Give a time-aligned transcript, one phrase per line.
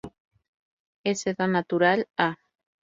[1.03, 2.07] es seda natural.
[2.17, 2.35] ah.